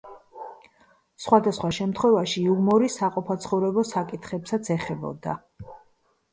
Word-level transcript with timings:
სხვადასხვა 1.25 1.69
შემთხვევაში 1.79 2.43
იუმორი 2.47 2.91
საყოფაცხოვრებო 2.95 3.87
საკითხებსაც 3.93 4.75
ეხებოდა. 4.81 5.41